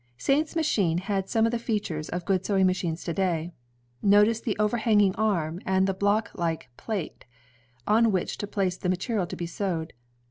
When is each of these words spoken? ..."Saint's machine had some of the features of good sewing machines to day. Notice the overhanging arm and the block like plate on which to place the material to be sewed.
..."Saint's 0.17 0.55
machine 0.55 0.97
had 0.97 1.29
some 1.29 1.45
of 1.45 1.51
the 1.51 1.59
features 1.59 2.09
of 2.09 2.25
good 2.25 2.43
sewing 2.43 2.65
machines 2.65 3.03
to 3.03 3.13
day. 3.13 3.51
Notice 4.01 4.41
the 4.41 4.57
overhanging 4.57 5.13
arm 5.13 5.59
and 5.63 5.85
the 5.85 5.93
block 5.93 6.31
like 6.33 6.69
plate 6.75 7.23
on 7.85 8.11
which 8.11 8.39
to 8.39 8.47
place 8.47 8.77
the 8.77 8.89
material 8.89 9.27
to 9.27 9.35
be 9.35 9.45
sewed. 9.45 9.93